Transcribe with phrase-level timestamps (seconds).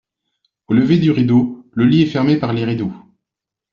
[0.67, 2.91] Au lever du rideau, le lit est fermé par les rideaux.